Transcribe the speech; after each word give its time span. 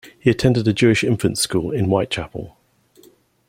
He 0.17 0.31
attended 0.31 0.67
a 0.67 0.73
Jewish 0.73 1.03
Infants 1.03 1.41
School 1.41 1.69
in 1.69 1.85
Whitechapel. 1.85 2.57